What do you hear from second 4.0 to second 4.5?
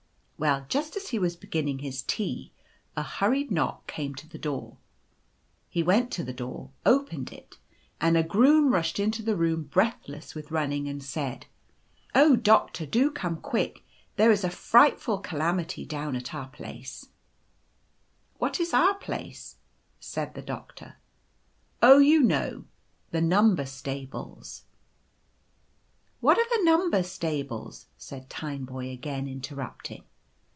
to the